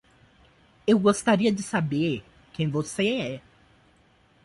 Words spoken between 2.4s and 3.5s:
quem você é.